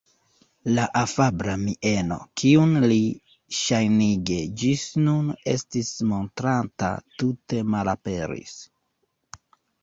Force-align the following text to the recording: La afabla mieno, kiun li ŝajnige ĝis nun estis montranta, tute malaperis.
La 0.77 0.83
afabla 0.99 1.53
mieno, 1.63 2.15
kiun 2.41 2.71
li 2.91 2.97
ŝajnige 3.57 4.39
ĝis 4.63 4.87
nun 5.09 5.29
estis 5.53 5.93
montranta, 6.13 6.91
tute 7.21 7.61
malaperis. 7.77 8.59